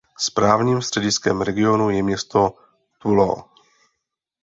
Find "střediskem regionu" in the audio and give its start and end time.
0.81-1.89